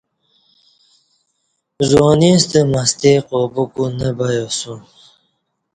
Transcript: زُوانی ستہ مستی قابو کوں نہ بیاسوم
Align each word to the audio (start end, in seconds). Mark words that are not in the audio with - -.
زُوانی 1.89 2.31
ستہ 2.41 2.59
مستی 2.71 3.13
قابو 3.27 3.63
کوں 3.73 3.89
نہ 3.97 4.09
بیاسوم 4.17 4.81